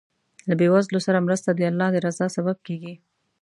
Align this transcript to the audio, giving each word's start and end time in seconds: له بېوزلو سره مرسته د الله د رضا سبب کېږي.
له 0.47 0.53
بېوزلو 0.59 0.99
سره 1.07 1.25
مرسته 1.27 1.49
د 1.53 1.61
الله 1.69 1.87
د 1.91 1.97
رضا 2.05 2.27
سبب 2.35 2.57
کېږي. 2.67 2.93